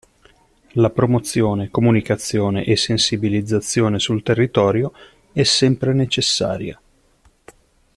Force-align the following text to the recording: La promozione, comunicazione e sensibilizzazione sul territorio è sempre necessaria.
La 0.71 0.89
promozione, 0.89 1.69
comunicazione 1.69 2.63
e 2.63 2.75
sensibilizzazione 2.75 3.99
sul 3.99 4.23
territorio 4.23 4.91
è 5.31 5.43
sempre 5.43 5.93
necessaria. 5.93 6.81